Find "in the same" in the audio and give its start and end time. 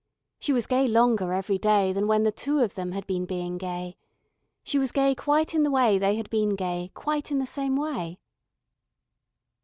7.31-7.75